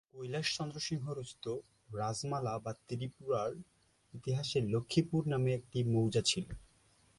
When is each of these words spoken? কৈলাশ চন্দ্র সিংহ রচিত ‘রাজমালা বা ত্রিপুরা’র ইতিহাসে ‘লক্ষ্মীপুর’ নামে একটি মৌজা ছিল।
কৈলাশ 0.13 0.47
চন্দ্র 0.57 0.77
সিংহ 0.79 1.05
রচিত 1.11 1.45
‘রাজমালা 1.93 2.53
বা 2.59 2.71
ত্রিপুরা’র 2.87 3.53
ইতিহাসে 4.13 4.59
‘লক্ষ্মীপুর’ 4.67 5.21
নামে 5.27 5.51
একটি 5.53 5.79
মৌজা 5.83 6.21
ছিল। 6.21 6.45